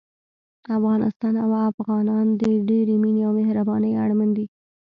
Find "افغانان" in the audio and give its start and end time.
1.71-2.25